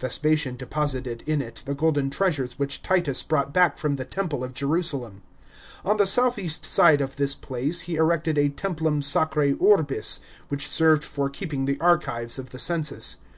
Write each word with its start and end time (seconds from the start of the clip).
Vespasian 0.00 0.56
depo. 0.56 0.98
ited 0.98 1.20
in 1.28 1.42
it 1.42 1.62
the 1.66 1.74
golden 1.74 2.08
treasures 2.08 2.58
which 2.58 2.82
Titus 2.82 3.22
brought 3.22 3.52
back 3.52 3.76
from 3.76 3.96
the 3.96 4.06
temple 4.06 4.42
of 4.42 4.54
Jerusalem. 4.54 5.20
On 5.84 5.98
the 5.98 6.06
south 6.06 6.38
east 6.38 6.64
side 6.64 7.02
of 7.02 7.16
this 7.16 7.34
place 7.34 7.82
he 7.82 7.96
erected 7.96 8.38
a 8.38 8.48
Templum 8.48 9.02
Sacrx 9.02 9.60
Urbis, 9.60 10.20
which 10.48 10.70
served 10.70 11.04
for 11.04 11.28
keeping 11.28 11.66
the 11.66 11.78
archives 11.82 12.38
of 12.38 12.48
the 12.48 12.58
census. 12.58 13.18